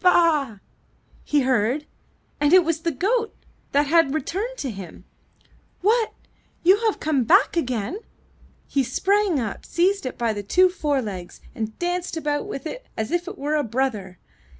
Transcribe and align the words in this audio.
''Ba 0.00 0.08
a 0.08 0.10
a 0.10 0.50
a!'' 0.56 0.60
he 1.22 1.42
heard, 1.42 1.86
and 2.40 2.52
it 2.52 2.64
was 2.64 2.80
the 2.80 2.90
goat 2.90 3.32
that 3.70 3.86
had 3.86 4.12
returned 4.12 4.58
to 4.58 4.72
him. 4.72 5.04
'What! 5.82 6.08
have 6.08 6.14
you 6.64 6.80
come 6.98 7.22
back 7.22 7.56
again?'' 7.56 8.00
He 8.66 8.82
sprang 8.82 9.38
up, 9.38 9.64
seized 9.64 10.04
it 10.04 10.18
by 10.18 10.32
the 10.32 10.42
two 10.42 10.68
forelegs, 10.68 11.40
and 11.54 11.78
danced 11.78 12.16
about 12.16 12.48
with 12.48 12.66
it 12.66 12.88
as 12.96 13.12
if 13.12 13.28
it 13.28 13.38
were 13.38 13.54
a 13.54 13.62
brother. 13.62 14.18